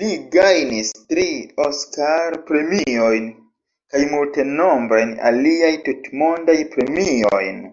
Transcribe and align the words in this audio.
Li 0.00 0.08
gajnis 0.32 0.88
tri 1.12 1.22
Oskar-premiojn 1.66 3.30
kaj 3.94 4.02
multenombrajn 4.10 5.14
aliaj 5.30 5.70
tutmondaj 5.88 6.58
premiojn. 6.76 7.64